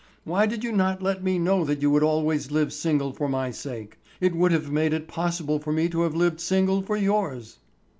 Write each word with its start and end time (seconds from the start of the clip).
Why 0.23 0.47
did 0.47 0.63
you 0.63 0.71
not 0.71 1.03
let 1.03 1.23
me 1.23 1.37
know 1.37 1.63
that 1.63 1.83
you 1.83 1.91
would 1.91 2.01
always 2.01 2.49
live 2.49 2.73
single 2.73 3.13
for 3.13 3.29
my 3.29 3.51
sake; 3.51 3.99
it 4.19 4.33
would 4.35 4.51
have 4.51 4.71
made 4.71 4.93
it 4.93 5.07
possible 5.07 5.59
for 5.59 5.71
me 5.71 5.89
to 5.89 6.01
have 6.01 6.15
lived 6.15 6.41
single 6.41 6.81
for 6.81 6.97
yours." 6.97 7.59